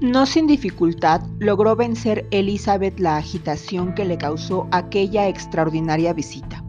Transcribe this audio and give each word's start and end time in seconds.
No 0.00 0.26
sin 0.26 0.46
dificultad 0.46 1.22
logró 1.40 1.74
vencer 1.74 2.24
Elizabeth 2.30 3.00
la 3.00 3.16
agitación 3.16 3.96
que 3.96 4.04
le 4.04 4.16
causó 4.16 4.68
aquella 4.70 5.26
extraordinaria 5.26 6.12
visita. 6.12 6.62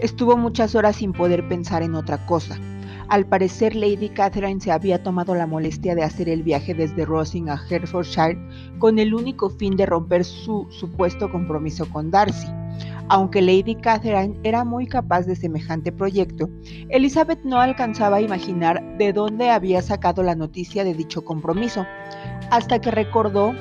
Estuvo 0.00 0.36
muchas 0.36 0.74
horas 0.74 0.96
sin 0.96 1.12
poder 1.12 1.48
pensar 1.48 1.84
en 1.84 1.94
otra 1.94 2.26
cosa. 2.26 2.58
Al 3.06 3.26
parecer 3.26 3.76
Lady 3.76 4.08
Catherine 4.08 4.60
se 4.60 4.72
había 4.72 5.04
tomado 5.04 5.36
la 5.36 5.46
molestia 5.46 5.94
de 5.94 6.02
hacer 6.02 6.28
el 6.28 6.42
viaje 6.42 6.74
desde 6.74 7.04
Rosing 7.04 7.48
a 7.48 7.62
Hertfordshire 7.70 8.36
con 8.80 8.98
el 8.98 9.14
único 9.14 9.50
fin 9.50 9.76
de 9.76 9.86
romper 9.86 10.24
su 10.24 10.66
supuesto 10.70 11.30
compromiso 11.30 11.88
con 11.88 12.10
Darcy. 12.10 12.48
Aunque 13.10 13.40
Lady 13.40 13.74
Catherine 13.74 14.38
era 14.42 14.64
muy 14.64 14.86
capaz 14.86 15.22
de 15.22 15.34
semejante 15.34 15.90
proyecto, 15.92 16.50
Elizabeth 16.90 17.42
no 17.42 17.58
alcanzaba 17.58 18.16
a 18.16 18.20
imaginar 18.20 18.98
de 18.98 19.14
dónde 19.14 19.50
había 19.50 19.80
sacado 19.80 20.22
la 20.22 20.34
noticia 20.34 20.84
de 20.84 20.92
dicho 20.92 21.24
compromiso, 21.24 21.86
hasta 22.50 22.80
que 22.80 22.90
recordó 22.90 23.54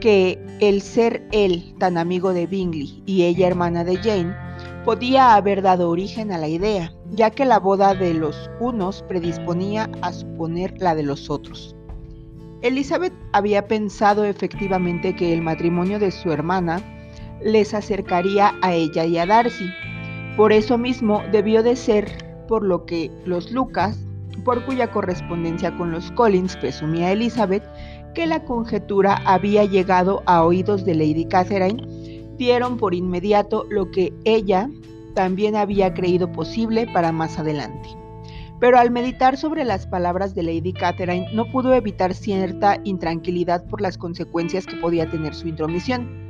que 0.00 0.38
el 0.60 0.80
ser 0.80 1.26
él 1.32 1.74
tan 1.78 1.98
amigo 1.98 2.32
de 2.32 2.46
Bingley 2.46 3.02
y 3.04 3.24
ella 3.24 3.46
hermana 3.46 3.84
de 3.84 3.96
Jane 3.96 4.34
podía 4.84 5.34
haber 5.34 5.60
dado 5.60 5.90
origen 5.90 6.32
a 6.32 6.38
la 6.38 6.48
idea, 6.48 6.92
ya 7.10 7.30
que 7.30 7.44
la 7.44 7.58
boda 7.58 7.94
de 7.94 8.14
los 8.14 8.50
unos 8.58 9.02
predisponía 9.02 9.90
a 10.00 10.12
suponer 10.12 10.74
la 10.78 10.94
de 10.94 11.02
los 11.02 11.28
otros. 11.28 11.76
Elizabeth 12.62 13.12
había 13.32 13.68
pensado 13.68 14.24
efectivamente 14.24 15.14
que 15.14 15.32
el 15.32 15.42
matrimonio 15.42 15.98
de 15.98 16.10
su 16.10 16.32
hermana 16.32 16.82
les 17.42 17.74
acercaría 17.74 18.54
a 18.62 18.74
ella 18.74 19.04
y 19.04 19.18
a 19.18 19.26
Darcy. 19.26 19.70
Por 20.36 20.52
eso 20.52 20.78
mismo 20.78 21.22
debió 21.32 21.62
de 21.62 21.76
ser 21.76 22.08
por 22.48 22.62
lo 22.64 22.84
que 22.84 23.10
los 23.24 23.50
Lucas, 23.52 23.98
por 24.44 24.64
cuya 24.64 24.90
correspondencia 24.90 25.76
con 25.76 25.90
los 25.90 26.10
Collins 26.12 26.56
presumía 26.56 27.12
Elizabeth, 27.12 27.64
que 28.14 28.26
la 28.26 28.44
conjetura 28.44 29.20
había 29.24 29.64
llegado 29.64 30.22
a 30.26 30.42
oídos 30.42 30.84
de 30.84 30.94
Lady 30.94 31.26
Catherine, 31.26 31.82
dieron 32.36 32.76
por 32.76 32.94
inmediato 32.94 33.64
lo 33.68 33.90
que 33.90 34.12
ella 34.24 34.70
también 35.14 35.56
había 35.56 35.92
creído 35.94 36.30
posible 36.30 36.86
para 36.92 37.12
más 37.12 37.38
adelante. 37.38 37.88
Pero 38.60 38.78
al 38.78 38.90
meditar 38.90 39.36
sobre 39.36 39.64
las 39.64 39.86
palabras 39.86 40.34
de 40.34 40.42
Lady 40.42 40.72
Catherine 40.72 41.26
no 41.32 41.50
pudo 41.50 41.74
evitar 41.74 42.14
cierta 42.14 42.80
intranquilidad 42.84 43.64
por 43.66 43.80
las 43.80 43.98
consecuencias 43.98 44.66
que 44.66 44.76
podía 44.76 45.08
tener 45.10 45.34
su 45.34 45.48
intromisión. 45.48 46.27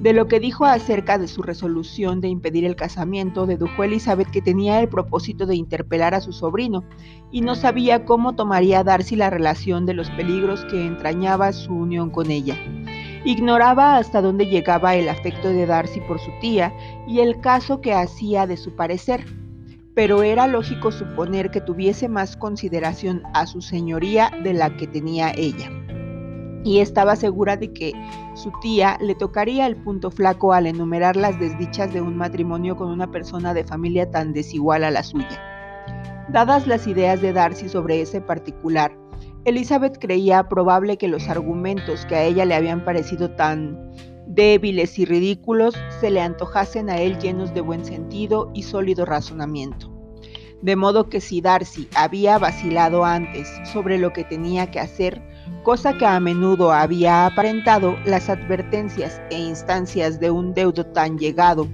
De 0.00 0.14
lo 0.14 0.28
que 0.28 0.40
dijo 0.40 0.64
acerca 0.64 1.18
de 1.18 1.28
su 1.28 1.42
resolución 1.42 2.22
de 2.22 2.28
impedir 2.28 2.64
el 2.64 2.74
casamiento, 2.74 3.44
dedujo 3.44 3.84
Elizabeth 3.84 4.30
que 4.30 4.40
tenía 4.40 4.80
el 4.80 4.88
propósito 4.88 5.44
de 5.44 5.56
interpelar 5.56 6.14
a 6.14 6.22
su 6.22 6.32
sobrino 6.32 6.84
y 7.30 7.42
no 7.42 7.54
sabía 7.54 8.06
cómo 8.06 8.34
tomaría 8.34 8.82
Darcy 8.82 9.14
la 9.14 9.28
relación 9.28 9.84
de 9.84 9.92
los 9.92 10.08
peligros 10.12 10.64
que 10.70 10.86
entrañaba 10.86 11.52
su 11.52 11.74
unión 11.74 12.08
con 12.08 12.30
ella. 12.30 12.56
Ignoraba 13.26 13.98
hasta 13.98 14.22
dónde 14.22 14.46
llegaba 14.46 14.94
el 14.94 15.06
afecto 15.06 15.50
de 15.50 15.66
Darcy 15.66 16.00
por 16.00 16.18
su 16.18 16.30
tía 16.40 16.72
y 17.06 17.20
el 17.20 17.38
caso 17.42 17.82
que 17.82 17.92
hacía 17.92 18.46
de 18.46 18.56
su 18.56 18.74
parecer, 18.74 19.26
pero 19.94 20.22
era 20.22 20.46
lógico 20.46 20.92
suponer 20.92 21.50
que 21.50 21.60
tuviese 21.60 22.08
más 22.08 22.38
consideración 22.38 23.22
a 23.34 23.46
su 23.46 23.60
señoría 23.60 24.30
de 24.42 24.54
la 24.54 24.74
que 24.78 24.86
tenía 24.86 25.34
ella 25.36 25.70
y 26.64 26.80
estaba 26.80 27.16
segura 27.16 27.56
de 27.56 27.72
que 27.72 27.92
su 28.34 28.52
tía 28.60 28.98
le 29.00 29.14
tocaría 29.14 29.66
el 29.66 29.76
punto 29.76 30.10
flaco 30.10 30.52
al 30.52 30.66
enumerar 30.66 31.16
las 31.16 31.38
desdichas 31.38 31.92
de 31.92 32.00
un 32.00 32.16
matrimonio 32.16 32.76
con 32.76 32.88
una 32.88 33.10
persona 33.10 33.54
de 33.54 33.64
familia 33.64 34.10
tan 34.10 34.32
desigual 34.32 34.84
a 34.84 34.90
la 34.90 35.02
suya. 35.02 35.40
Dadas 36.28 36.66
las 36.66 36.86
ideas 36.86 37.20
de 37.20 37.32
Darcy 37.32 37.68
sobre 37.68 38.00
ese 38.00 38.20
particular, 38.20 38.96
Elizabeth 39.44 39.98
creía 39.98 40.48
probable 40.48 40.98
que 40.98 41.08
los 41.08 41.28
argumentos 41.28 42.04
que 42.06 42.14
a 42.14 42.24
ella 42.24 42.44
le 42.44 42.54
habían 42.54 42.84
parecido 42.84 43.30
tan 43.30 43.90
débiles 44.26 44.98
y 44.98 45.06
ridículos 45.06 45.74
se 46.00 46.10
le 46.10 46.20
antojasen 46.20 46.88
a 46.90 46.98
él 46.98 47.18
llenos 47.18 47.52
de 47.54 47.62
buen 47.62 47.84
sentido 47.84 48.50
y 48.54 48.62
sólido 48.62 49.06
razonamiento. 49.06 49.90
De 50.62 50.76
modo 50.76 51.08
que 51.08 51.22
si 51.22 51.40
Darcy 51.40 51.88
había 51.96 52.38
vacilado 52.38 53.04
antes 53.04 53.48
sobre 53.72 53.96
lo 53.98 54.12
que 54.12 54.24
tenía 54.24 54.70
que 54.70 54.78
hacer, 54.78 55.22
cosa 55.62 55.96
que 55.96 56.06
a 56.06 56.20
menudo 56.20 56.72
había 56.72 57.26
aparentado, 57.26 57.96
las 58.04 58.28
advertencias 58.28 59.20
e 59.30 59.38
instancias 59.38 60.20
de 60.20 60.30
un 60.30 60.54
deudo 60.54 60.84
tan 60.86 61.18
llegado 61.18 61.68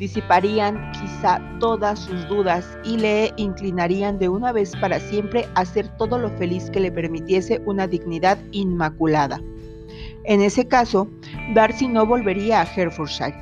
disiparían 0.00 0.90
quizá 0.92 1.40
todas 1.60 1.98
sus 1.98 2.26
dudas 2.26 2.66
y 2.84 2.96
le 2.96 3.32
inclinarían 3.36 4.18
de 4.18 4.30
una 4.30 4.50
vez 4.50 4.72
para 4.80 4.98
siempre 4.98 5.46
a 5.54 5.60
hacer 5.60 5.88
todo 5.98 6.18
lo 6.18 6.30
feliz 6.38 6.70
que 6.70 6.80
le 6.80 6.90
permitiese 6.90 7.60
una 7.66 7.86
dignidad 7.86 8.38
inmaculada. 8.50 9.40
En 10.24 10.40
ese 10.40 10.66
caso, 10.66 11.06
Darcy 11.54 11.86
no 11.86 12.06
volvería 12.06 12.62
a 12.62 12.64
Herefordshire. 12.64 13.36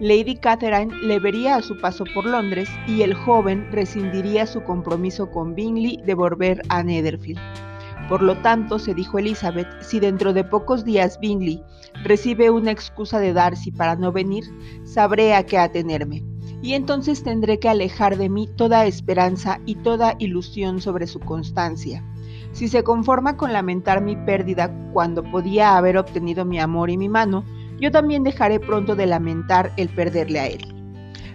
Lady 0.00 0.36
Catherine 0.36 0.94
le 1.02 1.18
vería 1.20 1.56
a 1.56 1.62
su 1.62 1.80
paso 1.80 2.04
por 2.14 2.26
Londres 2.26 2.68
y 2.86 3.02
el 3.02 3.14
joven 3.14 3.66
rescindiría 3.72 4.46
su 4.46 4.62
compromiso 4.62 5.30
con 5.30 5.54
Bingley 5.54 6.02
de 6.04 6.14
volver 6.14 6.60
a 6.68 6.82
Netherfield. 6.82 7.40
Por 8.08 8.22
lo 8.22 8.36
tanto, 8.36 8.78
se 8.78 8.94
dijo 8.94 9.18
Elizabeth, 9.18 9.68
si 9.80 9.98
dentro 9.98 10.34
de 10.34 10.44
pocos 10.44 10.84
días 10.84 11.18
Bingley 11.20 11.62
recibe 12.02 12.50
una 12.50 12.70
excusa 12.70 13.18
de 13.18 13.32
Darcy 13.32 13.70
para 13.70 13.96
no 13.96 14.12
venir, 14.12 14.44
sabré 14.84 15.34
a 15.34 15.46
qué 15.46 15.56
atenerme. 15.56 16.22
Y 16.60 16.74
entonces 16.74 17.22
tendré 17.22 17.58
que 17.58 17.68
alejar 17.68 18.18
de 18.18 18.28
mí 18.28 18.46
toda 18.56 18.86
esperanza 18.86 19.58
y 19.64 19.76
toda 19.76 20.16
ilusión 20.18 20.82
sobre 20.82 21.06
su 21.06 21.18
constancia. 21.20 22.04
Si 22.52 22.68
se 22.68 22.84
conforma 22.84 23.36
con 23.36 23.52
lamentar 23.52 24.02
mi 24.02 24.16
pérdida 24.16 24.70
cuando 24.92 25.22
podía 25.22 25.76
haber 25.76 25.96
obtenido 25.96 26.44
mi 26.44 26.60
amor 26.60 26.90
y 26.90 26.98
mi 26.98 27.08
mano, 27.08 27.44
yo 27.80 27.90
también 27.90 28.22
dejaré 28.22 28.60
pronto 28.60 28.96
de 28.96 29.06
lamentar 29.06 29.72
el 29.76 29.88
perderle 29.88 30.40
a 30.40 30.46
él. 30.46 30.74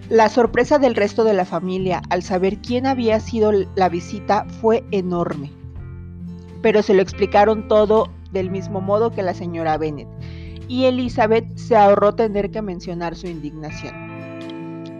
La 0.08 0.28
sorpresa 0.28 0.78
del 0.78 0.94
resto 0.94 1.24
de 1.24 1.34
la 1.34 1.44
familia 1.44 2.00
al 2.10 2.22
saber 2.22 2.58
quién 2.58 2.86
había 2.86 3.20
sido 3.20 3.52
la 3.74 3.88
visita 3.88 4.46
fue 4.60 4.84
enorme 4.90 5.59
pero 6.62 6.82
se 6.82 6.94
lo 6.94 7.02
explicaron 7.02 7.68
todo 7.68 8.08
del 8.32 8.50
mismo 8.50 8.80
modo 8.80 9.10
que 9.10 9.22
la 9.22 9.34
señora 9.34 9.78
Bennet, 9.78 10.08
y 10.68 10.84
Elizabeth 10.84 11.56
se 11.56 11.76
ahorró 11.76 12.14
tener 12.14 12.50
que 12.50 12.62
mencionar 12.62 13.16
su 13.16 13.26
indignación. 13.26 14.10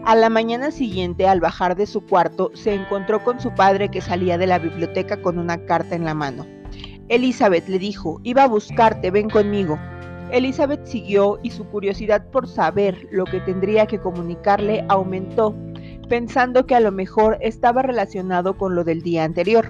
A 0.03 0.15
la 0.15 0.29
mañana 0.29 0.71
siguiente, 0.71 1.27
al 1.27 1.39
bajar 1.39 1.75
de 1.75 1.85
su 1.85 2.01
cuarto, 2.01 2.49
se 2.55 2.73
encontró 2.73 3.23
con 3.23 3.39
su 3.39 3.53
padre 3.53 3.89
que 3.89 4.01
salía 4.01 4.39
de 4.39 4.47
la 4.47 4.57
biblioteca 4.57 5.21
con 5.21 5.37
una 5.37 5.63
carta 5.65 5.95
en 5.95 6.05
la 6.05 6.15
mano. 6.15 6.47
Elizabeth 7.07 7.67
le 7.67 7.77
dijo, 7.77 8.19
iba 8.23 8.43
a 8.43 8.47
buscarte, 8.47 9.11
ven 9.11 9.29
conmigo. 9.29 9.77
Elizabeth 10.31 10.85
siguió 10.85 11.39
y 11.43 11.51
su 11.51 11.65
curiosidad 11.65 12.25
por 12.31 12.47
saber 12.47 13.07
lo 13.11 13.25
que 13.25 13.41
tendría 13.41 13.85
que 13.85 13.99
comunicarle 13.99 14.83
aumentó, 14.89 15.55
pensando 16.09 16.65
que 16.65 16.73
a 16.73 16.79
lo 16.79 16.91
mejor 16.91 17.37
estaba 17.41 17.83
relacionado 17.83 18.57
con 18.57 18.73
lo 18.73 18.83
del 18.83 19.01
día 19.03 19.23
anterior. 19.23 19.67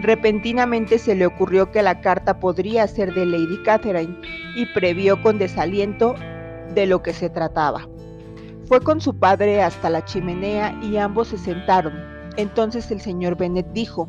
Repentinamente 0.00 0.98
se 0.98 1.14
le 1.14 1.26
ocurrió 1.26 1.72
que 1.72 1.82
la 1.82 2.00
carta 2.00 2.38
podría 2.38 2.86
ser 2.86 3.14
de 3.14 3.26
Lady 3.26 3.62
Catherine 3.64 4.16
y 4.56 4.66
previó 4.66 5.20
con 5.22 5.38
desaliento 5.38 6.14
de 6.74 6.86
lo 6.86 7.02
que 7.02 7.12
se 7.12 7.28
trataba. 7.28 7.88
Fue 8.66 8.80
con 8.80 9.00
su 9.00 9.18
padre 9.18 9.62
hasta 9.62 9.90
la 9.90 10.04
chimenea 10.04 10.78
y 10.82 10.98
ambos 10.98 11.28
se 11.28 11.38
sentaron. 11.38 11.94
Entonces 12.36 12.90
el 12.90 13.00
señor 13.00 13.36
Bennet 13.36 13.66
dijo, 13.72 14.08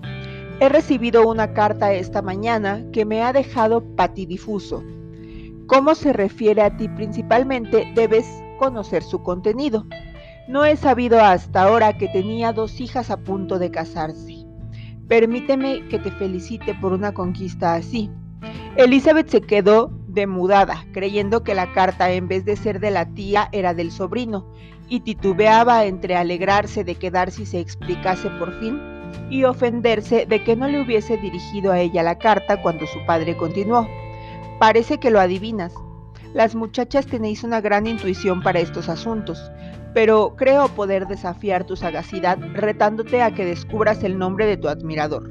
He 0.59 0.69
recibido 0.69 1.27
una 1.27 1.53
carta 1.53 1.93
esta 1.93 2.21
mañana 2.21 2.83
que 2.91 3.05
me 3.05 3.23
ha 3.23 3.33
dejado 3.33 3.81
patidifuso. 3.95 4.83
¿Cómo 5.67 5.95
se 5.95 6.13
refiere 6.13 6.61
a 6.61 6.75
ti 6.75 6.89
principalmente? 6.89 7.91
Debes 7.95 8.27
conocer 8.59 9.01
su 9.01 9.23
contenido. 9.23 9.85
No 10.47 10.65
he 10.65 10.75
sabido 10.75 11.19
hasta 11.21 11.63
ahora 11.63 11.97
que 11.97 12.09
tenía 12.09 12.51
dos 12.51 12.81
hijas 12.81 13.09
a 13.09 13.17
punto 13.17 13.57
de 13.57 13.71
casarse. 13.71 14.38
Permíteme 15.09 15.87
que 15.87 15.97
te 15.97 16.11
felicite 16.11 16.75
por 16.75 16.93
una 16.93 17.11
conquista 17.15 17.73
así. 17.73 18.11
Elizabeth 18.75 19.27
se 19.27 19.41
quedó 19.41 19.91
demudada, 20.07 20.85
creyendo 20.93 21.43
que 21.43 21.55
la 21.55 21.73
carta 21.73 22.11
en 22.11 22.27
vez 22.27 22.45
de 22.45 22.55
ser 22.55 22.79
de 22.79 22.91
la 22.91 23.07
tía 23.07 23.49
era 23.51 23.73
del 23.73 23.91
sobrino, 23.91 24.45
y 24.87 24.99
titubeaba 24.99 25.85
entre 25.85 26.15
alegrarse 26.15 26.83
de 26.83 26.93
que 26.93 27.09
Darcy 27.09 27.47
se 27.47 27.59
explicase 27.59 28.29
por 28.37 28.57
fin 28.59 28.79
y 29.31 29.45
ofenderse 29.45 30.27
de 30.27 30.43
que 30.43 30.55
no 30.55 30.67
le 30.67 30.79
hubiese 30.79 31.17
dirigido 31.17 31.71
a 31.71 31.79
ella 31.79 32.03
la 32.03 32.19
carta 32.19 32.61
cuando 32.61 32.85
su 32.85 33.03
padre 33.07 33.35
continuó. 33.35 33.87
Parece 34.59 34.99
que 34.99 35.09
lo 35.09 35.19
adivinas. 35.19 35.73
Las 36.35 36.53
muchachas 36.53 37.07
tenéis 37.07 37.43
una 37.43 37.61
gran 37.61 37.87
intuición 37.87 38.43
para 38.43 38.59
estos 38.59 38.87
asuntos 38.87 39.51
pero 39.93 40.35
creo 40.35 40.67
poder 40.69 41.07
desafiar 41.07 41.65
tu 41.65 41.75
sagacidad 41.75 42.37
retándote 42.53 43.21
a 43.21 43.33
que 43.33 43.45
descubras 43.45 44.03
el 44.03 44.17
nombre 44.17 44.45
de 44.45 44.57
tu 44.57 44.67
admirador. 44.67 45.29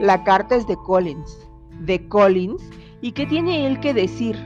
La 0.00 0.24
carta 0.24 0.56
es 0.56 0.66
de 0.66 0.76
Collins. 0.76 1.48
¿De 1.80 2.08
Collins? 2.08 2.62
¿Y 3.00 3.12
qué 3.12 3.26
tiene 3.26 3.66
él 3.66 3.80
que 3.80 3.94
decir? 3.94 4.36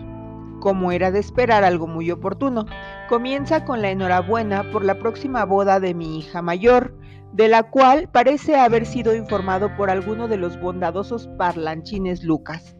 Como 0.60 0.92
era 0.92 1.10
de 1.10 1.20
esperar 1.20 1.64
algo 1.64 1.86
muy 1.86 2.10
oportuno, 2.10 2.66
comienza 3.08 3.64
con 3.64 3.80
la 3.80 3.90
enhorabuena 3.90 4.70
por 4.70 4.84
la 4.84 4.98
próxima 4.98 5.44
boda 5.44 5.80
de 5.80 5.94
mi 5.94 6.18
hija 6.18 6.42
mayor, 6.42 6.96
de 7.32 7.48
la 7.48 7.62
cual 7.62 8.08
parece 8.12 8.56
haber 8.56 8.84
sido 8.84 9.14
informado 9.14 9.74
por 9.76 9.90
alguno 9.90 10.28
de 10.28 10.36
los 10.36 10.60
bondadosos 10.60 11.28
parlanchines 11.38 12.24
Lucas. 12.24 12.76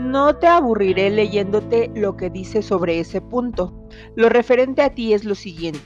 No 0.00 0.34
te 0.34 0.46
aburriré 0.46 1.10
leyéndote 1.10 1.90
lo 1.94 2.16
que 2.16 2.30
dice 2.30 2.62
sobre 2.62 3.00
ese 3.00 3.20
punto. 3.20 3.86
Lo 4.16 4.30
referente 4.30 4.80
a 4.80 4.94
ti 4.94 5.12
es 5.12 5.24
lo 5.24 5.34
siguiente. 5.34 5.80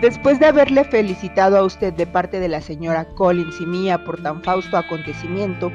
Después 0.00 0.38
de 0.38 0.46
haberle 0.46 0.84
felicitado 0.84 1.58
a 1.58 1.64
usted 1.64 1.92
de 1.92 2.06
parte 2.06 2.38
de 2.38 2.48
la 2.48 2.60
señora 2.60 3.04
Collins 3.16 3.60
y 3.60 3.66
mía 3.66 4.04
por 4.04 4.22
tan 4.22 4.44
fausto 4.44 4.76
acontecimiento, 4.76 5.72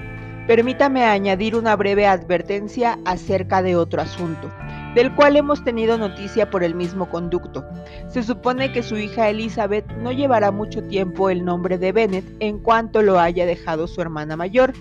permítame 0.48 1.04
añadir 1.04 1.58
una 1.58 1.76
breve 1.76 2.08
advertencia 2.08 2.98
acerca 3.04 3.62
de 3.62 3.76
otro 3.76 4.02
asunto, 4.02 4.50
del 4.96 5.14
cual 5.14 5.36
hemos 5.36 5.64
tenido 5.66 5.98
noticia 5.98 6.50
por 6.50 6.64
el 6.64 6.76
mismo 6.76 7.10
conducto. 7.10 7.66
Se 8.08 8.24
supone 8.24 8.72
que 8.72 8.82
su 8.82 8.96
hija 8.96 9.30
Elizabeth 9.30 9.86
no 9.98 10.14
llevará 10.14 10.52
mucho 10.52 10.82
tiempo 10.84 11.30
el 11.30 11.44
nombre 11.44 11.78
de 11.78 11.92
Bennet 11.92 12.26
en 12.40 12.60
cuanto 12.60 13.02
lo 13.02 13.20
haya 13.20 13.46
dejado 13.46 13.88
su 13.88 14.02
hermana 14.02 14.38
mayor, 14.38 14.74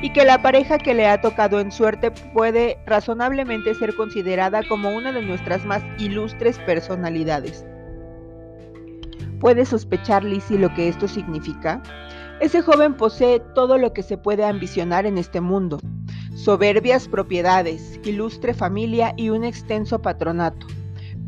y 0.00 0.12
que 0.12 0.24
la 0.24 0.42
pareja 0.42 0.78
que 0.78 0.94
le 0.94 1.06
ha 1.06 1.20
tocado 1.20 1.60
en 1.60 1.72
suerte 1.72 2.10
puede 2.10 2.78
razonablemente 2.86 3.74
ser 3.74 3.94
considerada 3.96 4.62
como 4.68 4.90
una 4.90 5.12
de 5.12 5.22
nuestras 5.22 5.64
más 5.64 5.82
ilustres 5.98 6.58
personalidades. 6.60 7.64
¿Puede 9.40 9.64
sospechar 9.64 10.24
Lizzie 10.24 10.58
lo 10.58 10.72
que 10.74 10.88
esto 10.88 11.08
significa? 11.08 11.82
Ese 12.40 12.62
joven 12.62 12.94
posee 12.94 13.40
todo 13.54 13.78
lo 13.78 13.92
que 13.92 14.02
se 14.02 14.16
puede 14.16 14.44
ambicionar 14.44 15.06
en 15.06 15.18
este 15.18 15.40
mundo. 15.40 15.80
Soberbias 16.34 17.08
propiedades, 17.08 17.98
ilustre 18.04 18.54
familia 18.54 19.12
y 19.16 19.30
un 19.30 19.42
extenso 19.42 20.00
patronato. 20.00 20.66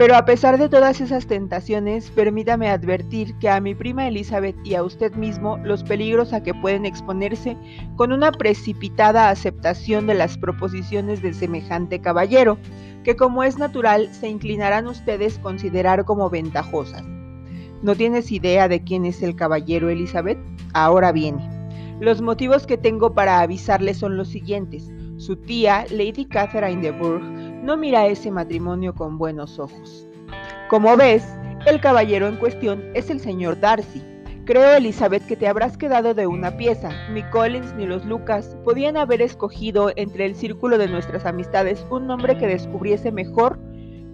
Pero 0.00 0.16
a 0.16 0.24
pesar 0.24 0.56
de 0.56 0.70
todas 0.70 1.02
esas 1.02 1.26
tentaciones, 1.26 2.10
permítame 2.12 2.70
advertir 2.70 3.36
que 3.38 3.50
a 3.50 3.60
mi 3.60 3.74
prima 3.74 4.08
Elizabeth 4.08 4.56
y 4.64 4.74
a 4.74 4.82
usted 4.82 5.12
mismo 5.12 5.58
los 5.58 5.84
peligros 5.84 6.32
a 6.32 6.42
que 6.42 6.54
pueden 6.54 6.86
exponerse 6.86 7.54
con 7.96 8.10
una 8.10 8.32
precipitada 8.32 9.28
aceptación 9.28 10.06
de 10.06 10.14
las 10.14 10.38
proposiciones 10.38 11.20
de 11.20 11.34
semejante 11.34 12.00
caballero, 12.00 12.56
que 13.04 13.14
como 13.14 13.42
es 13.42 13.58
natural 13.58 14.08
se 14.14 14.30
inclinarán 14.30 14.86
ustedes 14.86 15.38
considerar 15.38 16.06
como 16.06 16.30
ventajosas. 16.30 17.02
¿No 17.82 17.94
tienes 17.94 18.32
idea 18.32 18.68
de 18.68 18.82
quién 18.82 19.04
es 19.04 19.22
el 19.22 19.36
caballero 19.36 19.90
Elizabeth? 19.90 20.38
Ahora 20.72 21.12
viene. 21.12 21.46
Los 22.00 22.22
motivos 22.22 22.66
que 22.66 22.78
tengo 22.78 23.12
para 23.12 23.40
avisarle 23.40 23.92
son 23.92 24.16
los 24.16 24.28
siguientes. 24.28 24.90
Su 25.18 25.36
tía, 25.36 25.84
Lady 25.90 26.24
Catherine 26.24 26.80
de 26.80 26.90
Bourgh, 26.90 27.39
no 27.62 27.76
mira 27.76 28.06
ese 28.06 28.30
matrimonio 28.30 28.94
con 28.94 29.18
buenos 29.18 29.58
ojos. 29.58 30.06
Como 30.68 30.96
ves, 30.96 31.24
el 31.66 31.80
caballero 31.80 32.26
en 32.26 32.36
cuestión 32.36 32.82
es 32.94 33.10
el 33.10 33.20
señor 33.20 33.60
Darcy. 33.60 34.02
Creo, 34.46 34.74
Elizabeth, 34.74 35.26
que 35.26 35.36
te 35.36 35.46
habrás 35.46 35.76
quedado 35.76 36.14
de 36.14 36.26
una 36.26 36.56
pieza. 36.56 36.90
Ni 37.12 37.22
Collins 37.24 37.74
ni 37.74 37.86
los 37.86 38.04
Lucas 38.04 38.56
podían 38.64 38.96
haber 38.96 39.22
escogido 39.22 39.92
entre 39.96 40.26
el 40.26 40.34
círculo 40.34 40.78
de 40.78 40.88
nuestras 40.88 41.26
amistades 41.26 41.84
un 41.90 42.06
nombre 42.06 42.36
que 42.38 42.46
descubriese 42.46 43.12
mejor 43.12 43.58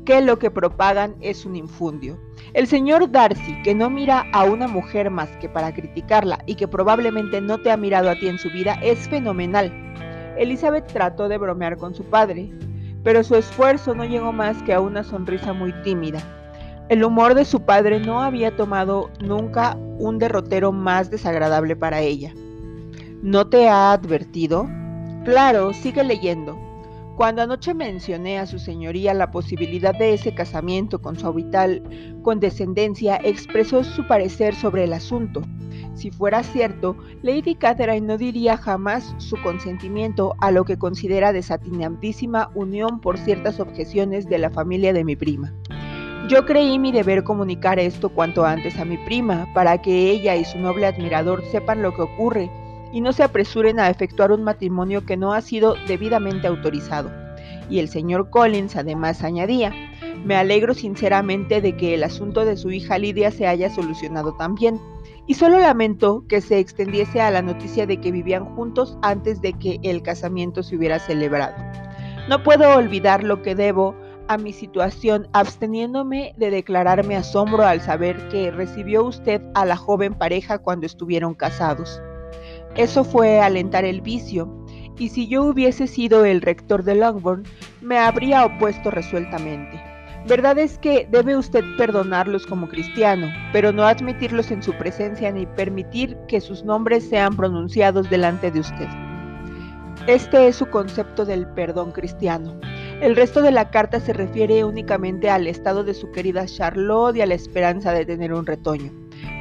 que 0.05 0.21
lo 0.21 0.39
que 0.39 0.51
propagan 0.51 1.17
es 1.21 1.45
un 1.45 1.57
infundio. 1.57 2.19
El 2.55 2.67
señor 2.67 3.11
Darcy, 3.11 3.61
que 3.63 3.75
no 3.75 3.91
mira 3.91 4.25
a 4.33 4.45
una 4.45 4.69
mujer 4.69 5.11
más 5.11 5.29
que 5.39 5.49
para 5.49 5.75
criticarla 5.75 6.39
y 6.47 6.55
que 6.55 6.69
probablemente 6.69 7.41
no 7.41 7.59
te 7.59 7.71
ha 7.71 7.77
mirado 7.77 8.09
a 8.09 8.15
ti 8.15 8.29
en 8.29 8.39
su 8.39 8.49
vida, 8.51 8.79
es 8.83 9.09
fenomenal. 9.09 9.73
Elizabeth 10.39 10.87
trató 10.87 11.29
de 11.29 11.39
bromear 11.39 11.77
con 11.77 11.95
su 11.95 12.05
padre, 12.05 12.51
pero 13.07 13.23
su 13.23 13.37
esfuerzo 13.37 13.95
no 13.95 14.05
llegó 14.05 14.33
más 14.33 14.61
que 14.65 14.75
a 14.75 14.81
una 14.81 15.05
sonrisa 15.05 15.53
muy 15.53 15.73
tímida. 15.85 16.19
El 16.89 17.05
humor 17.05 17.37
de 17.37 17.45
su 17.45 17.61
padre 17.61 18.01
no 18.01 18.21
había 18.21 18.57
tomado 18.57 19.11
nunca 19.21 19.77
un 20.01 20.19
derrotero 20.19 20.73
más 20.73 21.09
desagradable 21.09 21.77
para 21.77 22.01
ella. 22.01 22.35
¿No 23.23 23.47
te 23.47 23.69
ha 23.69 23.93
advertido? 23.93 24.69
Claro, 25.25 25.73
sigue 25.73 26.03
leyendo. 26.03 26.59
Cuando 27.17 27.41
anoche 27.41 27.73
mencioné 27.73 28.39
a 28.39 28.45
su 28.45 28.59
señoría 28.59 29.15
la 29.15 29.31
posibilidad 29.31 29.95
de 29.95 30.13
ese 30.13 30.35
casamiento 30.35 31.01
con 31.01 31.19
su 31.19 31.27
habitual 31.27 31.83
condescendencia, 32.23 33.19
expresó 33.25 33.85
su 33.85 34.07
parecer 34.07 34.55
sobre 34.55 34.85
el 34.85 34.93
asunto. 34.93 35.41
Si 35.95 36.11
fuera 36.11 36.43
cierto, 36.43 36.95
Lady 37.23 37.55
Catherine 37.55 38.07
no 38.07 38.19
diría 38.19 38.59
jamás 38.59 39.15
su 39.17 39.41
consentimiento 39.41 40.35
a 40.43 40.51
lo 40.51 40.67
que 40.67 40.77
considera 40.77 41.33
desatinadísima 41.33 42.51
unión 42.55 43.01
por 43.01 43.17
ciertas 43.17 43.61
objeciones 43.61 44.29
de 44.29 44.37
la 44.37 44.51
familia 44.51 44.93
de 44.93 45.05
mi 45.05 45.17
prima. 45.17 45.55
Yo 46.29 46.45
creí 46.45 46.79
mi 46.79 46.93
deber 46.93 47.25
comunicar 47.25 47.79
esto 47.79 48.11
cuanto 48.11 48.45
antes 48.45 48.79
a 48.79 48.85
mi 48.85 48.99
prima, 48.99 49.47
para 49.55 49.81
que 49.81 50.11
ella 50.11 50.37
y 50.37 50.45
su 50.45 50.59
noble 50.59 50.85
admirador 50.85 51.43
sepan 51.51 51.81
lo 51.81 51.95
que 51.95 52.03
ocurre 52.03 52.51
y 52.93 53.01
no 53.01 53.13
se 53.13 53.23
apresuren 53.23 53.81
a 53.81 53.91
efectuar 53.91 54.33
un 54.33 54.43
matrimonio 54.43 55.05
que 55.05 55.17
no 55.17 55.33
ha 55.33 55.41
sido 55.41 55.75
debidamente 55.87 56.47
autorizado. 56.47 57.11
Y 57.69 57.79
el 57.81 57.89
señor 57.89 58.31
Collins 58.31 58.77
además 58.77 59.25
añadía, 59.25 59.73
me 60.25 60.37
alegro 60.37 60.75
sinceramente 60.75 61.61
de 61.61 61.77
que 61.77 61.95
el 61.95 62.05
asunto 62.05 62.45
de 62.45 62.57
su 62.57 62.71
hija 62.71 62.99
Lidia 62.99 63.31
se 63.31 63.47
haya 63.47 63.71
solucionado 63.71 64.35
también 64.35 64.81
y 65.27 65.35
solo 65.35 65.59
lamento 65.59 66.25
que 66.29 66.41
se 66.41 66.59
extendiese 66.59 67.21
a 67.21 67.31
la 67.31 67.43
noticia 67.43 67.87
de 67.87 68.01
que 68.01 68.13
vivían 68.13 68.45
juntos 68.57 68.97
antes 69.03 69.41
de 69.41 69.53
que 69.53 69.79
el 69.83 70.03
casamiento 70.03 70.63
se 70.63 70.77
hubiera 70.77 70.99
celebrado. 70.99 71.57
No 72.29 72.43
puedo 72.43 72.77
olvidar 72.77 73.23
lo 73.25 73.43
que 73.43 73.55
debo 73.55 73.95
a 74.29 74.39
mi 74.39 74.53
situación, 74.53 75.29
absteniéndome 75.33 76.35
de 76.37 76.51
declararme 76.51 77.17
asombro 77.17 77.65
al 77.65 77.81
saber 77.81 78.29
que 78.29 78.51
recibió 78.51 79.05
usted 79.05 79.41
a 79.55 79.65
la 79.65 79.77
joven 79.77 80.15
pareja 80.15 80.59
cuando 80.59 80.87
estuvieron 80.87 81.35
casados. 81.35 82.01
Eso 82.77 83.05
fue 83.05 83.41
alentar 83.41 83.85
el 83.85 84.03
vicio, 84.03 84.53
y 84.99 85.09
si 85.09 85.29
yo 85.29 85.45
hubiese 85.45 85.87
sido 85.87 86.25
el 86.25 86.43
rector 86.43 86.83
de 86.83 86.95
Longbourn, 86.95 87.45
me 87.81 87.99
habría 87.99 88.45
opuesto 88.45 88.91
resueltamente. 88.91 89.83
Verdad 90.29 90.59
es 90.59 90.77
que 90.79 91.07
debe 91.11 91.37
usted 91.37 91.63
perdonarlos 91.79 92.47
como 92.47 92.69
cristiano, 92.69 93.29
pero 93.53 93.73
no 93.73 93.85
admitirlos 93.85 94.51
en 94.51 94.63
su 94.63 94.73
presencia 94.75 95.31
ni 95.31 95.47
permitir 95.47 96.19
que 96.29 96.41
sus 96.41 96.65
nombres 96.65 97.09
sean 97.09 97.37
pronunciados 97.37 98.11
delante 98.11 98.51
de 98.51 98.61
usted. 98.61 98.89
Este 100.07 100.49
es 100.49 100.57
su 100.57 100.67
concepto 100.67 101.25
del 101.25 101.47
perdón 101.49 101.93
cristiano. 101.93 102.61
El 103.01 103.17
resto 103.17 103.41
de 103.41 103.53
la 103.53 103.71
carta 103.71 104.01
se 104.01 104.13
refiere 104.13 104.65
únicamente 104.65 105.31
al 105.31 105.47
estado 105.47 105.85
de 105.85 105.95
su 105.95 106.11
querida 106.11 106.47
Charlotte 106.47 107.17
y 107.17 107.23
a 107.23 107.27
la 107.27 107.35
esperanza 107.35 107.93
de 107.93 108.05
tener 108.05 108.33
un 108.33 108.47
retoño. 108.47 108.93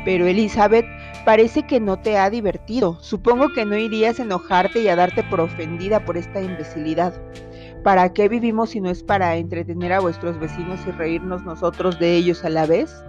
Pero 0.06 0.28
Elizabeth, 0.28 0.86
parece 1.26 1.64
que 1.64 1.80
no 1.80 1.98
te 2.00 2.18
ha 2.18 2.30
divertido. 2.30 2.98
Supongo 3.02 3.52
que 3.52 3.66
no 3.66 3.76
irías 3.76 4.20
a 4.20 4.24
enojarte 4.24 4.82
y 4.82 4.88
a 4.88 4.96
darte 4.96 5.24
por 5.24 5.42
ofendida 5.42 6.06
por 6.06 6.18
esta 6.18 6.42
imbecilidad. 6.42 7.14
¿Para 7.84 8.14
qué 8.14 8.30
vivimos 8.30 8.70
si 8.70 8.82
no 8.82 8.90
es 8.90 9.04
para 9.04 9.36
entretener 9.36 9.94
a 9.94 10.00
vuestros 10.00 10.40
vecinos 10.40 10.80
y 10.88 10.92
reírnos 10.92 11.44
nosotros 11.44 12.00
de 12.00 12.16
ellos 12.16 12.46
a 12.46 12.50
la 12.50 12.66
vez? 12.66 13.04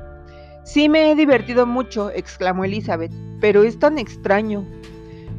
Sí 0.64 0.88
me 0.88 1.10
he 1.10 1.14
divertido 1.14 1.66
mucho, 1.66 2.10
exclamó 2.10 2.64
Elizabeth, 2.64 3.12
pero 3.40 3.62
es 3.62 3.78
tan 3.78 3.98
extraño. 3.98 4.64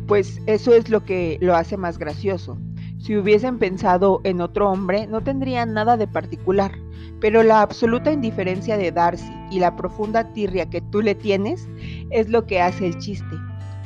Pues 0.07 0.39
eso 0.45 0.73
es 0.73 0.89
lo 0.89 1.03
que 1.03 1.37
lo 1.41 1.55
hace 1.55 1.75
más 1.77 1.97
gracioso. 1.97 2.57
Si 2.99 3.15
hubiesen 3.15 3.59
pensado 3.59 4.21
en 4.23 4.41
otro 4.41 4.69
hombre, 4.71 5.05
no 5.07 5.21
tendrían 5.21 5.73
nada 5.73 5.97
de 5.97 6.07
particular, 6.07 6.71
pero 7.19 7.43
la 7.43 7.61
absoluta 7.61 8.11
indiferencia 8.11 8.77
de 8.77 8.91
Darcy 8.91 9.31
y 9.51 9.59
la 9.59 9.75
profunda 9.75 10.33
tirria 10.33 10.69
que 10.69 10.81
tú 10.81 11.01
le 11.01 11.15
tienes 11.15 11.67
es 12.11 12.29
lo 12.29 12.45
que 12.45 12.61
hace 12.61 12.87
el 12.87 12.97
chiste. 12.97 13.35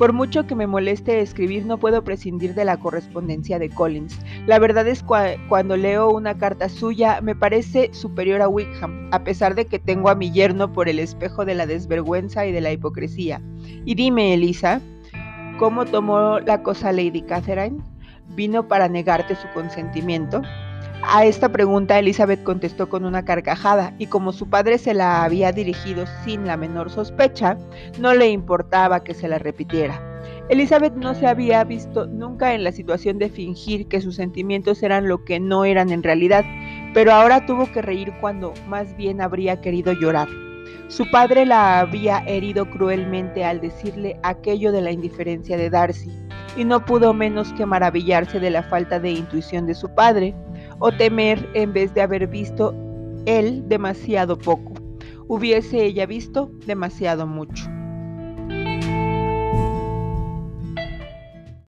Por 0.01 0.13
mucho 0.13 0.48
que 0.48 0.56
me 0.56 0.66
moleste 0.66 1.22
escribir, 1.22 1.66
no 1.68 1.78
puedo 1.78 2.04
prescindir 2.04 2.56
de 2.56 2.66
la 2.66 2.78
correspondencia 2.78 3.60
de 3.60 3.70
Collins. 3.70 4.20
La 4.48 4.58
verdad 4.58 4.88
es 4.88 5.04
que 5.04 5.40
cuando 5.48 5.78
leo 5.78 6.10
una 6.10 6.36
carta 6.36 6.70
suya 6.70 7.22
me 7.22 7.36
parece 7.36 7.94
superior 7.94 8.42
a 8.42 8.48
Wickham, 8.48 9.10
a 9.12 9.24
pesar 9.24 9.54
de 9.54 9.66
que 9.66 9.78
tengo 9.78 10.10
a 10.10 10.16
mi 10.16 10.32
yerno 10.32 10.74
por 10.74 10.90
el 10.90 10.98
espejo 10.98 11.46
de 11.46 11.54
la 11.54 11.68
desvergüenza 11.68 12.48
y 12.48 12.51
de 12.51 12.62
la 12.62 12.72
hipocresía. 12.72 13.44
Y 13.86 13.94
dime, 13.94 14.34
Elisa, 14.34 14.82
¿cómo 15.60 15.86
tomó 15.86 16.40
la 16.40 16.63
cosa 16.63 16.92
Lady 16.92 17.22
Catherine? 17.22 17.78
¿Vino 18.30 18.68
para 18.68 18.88
negarte 18.88 19.36
su 19.36 19.48
consentimiento? 19.54 20.42
A 21.03 21.25
esta 21.25 21.51
pregunta 21.51 22.00
Elizabeth 22.00 22.43
contestó 22.43 22.88
con 22.88 23.05
una 23.05 23.25
carcajada 23.25 23.93
y 23.98 24.08
como 24.08 24.31
su 24.31 24.50
padre 24.50 24.77
se 24.77 24.93
la 24.93 25.24
había 25.24 25.51
dirigido 25.51 26.05
sin 26.24 26.46
la 26.46 26.58
menor 26.58 26.89
sospecha, 26.89 27.58
no 28.00 28.13
le 28.13 28.29
importaba 28.29 29.03
que 29.03 29.13
se 29.13 29.27
la 29.27 29.39
repitiera. 29.39 30.01
Elizabeth 30.50 30.93
no 30.96 31.15
se 31.15 31.27
había 31.27 31.63
visto 31.63 32.08
nunca 32.08 32.53
en 32.53 32.63
la 32.63 32.72
situación 32.72 33.17
de 33.17 33.29
fingir 33.29 33.88
que 33.88 34.01
sus 34.01 34.15
sentimientos 34.15 34.84
eran 34.84 35.08
lo 35.08 35.24
que 35.24 35.39
no 35.39 35.65
eran 35.65 35.91
en 35.91 36.03
realidad, 36.03 36.46
pero 36.93 37.13
ahora 37.13 37.46
tuvo 37.46 37.72
que 37.72 37.81
reír 37.81 38.13
cuando 38.22 38.53
más 38.67 38.96
bien 38.96 39.22
habría 39.22 39.62
querido 39.62 39.93
llorar. 39.93 40.27
Su 40.88 41.10
padre 41.10 41.46
la 41.46 41.79
había 41.79 42.20
herido 42.27 42.70
cruelmente 42.70 43.46
al 43.46 43.62
decirle 43.62 44.20
aquello 44.24 44.72
de 44.72 44.81
la 44.81 44.91
indiferencia 44.91 45.58
de 45.58 45.70
Darcy, 45.70 46.12
y 46.58 46.65
no 46.65 46.86
pudo 46.86 47.13
menos 47.13 47.53
que 47.53 47.65
maravillarse 47.65 48.39
de 48.39 48.50
la 48.50 48.63
falta 48.63 49.00
de 49.00 49.12
intuición 49.12 49.65
de 49.65 49.74
su 49.74 49.89
padre, 49.96 50.36
o 50.82 50.92
temer 50.92 51.48
en 51.54 51.72
vez 51.72 51.94
de 51.94 52.02
haber 52.02 52.28
visto 52.28 52.74
él 53.26 53.64
demasiado 53.70 54.38
poco. 54.38 54.74
Hubiese 55.28 55.86
ella 55.86 56.06
visto 56.06 56.52
demasiado 56.66 57.26
mucho. 57.26 57.70